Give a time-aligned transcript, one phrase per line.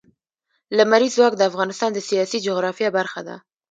[0.77, 3.35] لمریز ځواک د افغانستان د سیاسي جغرافیه برخه ده.